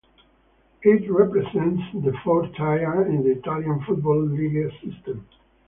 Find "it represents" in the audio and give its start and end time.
0.81-1.83